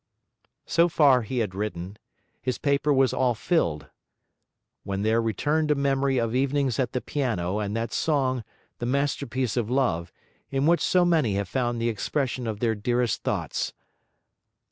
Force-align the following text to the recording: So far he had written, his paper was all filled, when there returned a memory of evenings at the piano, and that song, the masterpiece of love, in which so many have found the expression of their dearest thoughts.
So 0.65 0.89
far 0.89 1.21
he 1.21 1.37
had 1.45 1.53
written, 1.53 1.95
his 2.41 2.57
paper 2.57 2.91
was 2.91 3.13
all 3.13 3.35
filled, 3.35 3.91
when 4.83 5.03
there 5.03 5.21
returned 5.21 5.69
a 5.69 5.75
memory 5.75 6.17
of 6.17 6.33
evenings 6.33 6.79
at 6.79 6.93
the 6.93 7.01
piano, 7.01 7.59
and 7.59 7.75
that 7.77 7.93
song, 7.93 8.43
the 8.79 8.87
masterpiece 8.87 9.55
of 9.55 9.69
love, 9.69 10.11
in 10.49 10.65
which 10.65 10.81
so 10.81 11.05
many 11.05 11.35
have 11.35 11.47
found 11.47 11.79
the 11.79 11.89
expression 11.89 12.47
of 12.47 12.61
their 12.61 12.73
dearest 12.73 13.21
thoughts. 13.21 13.73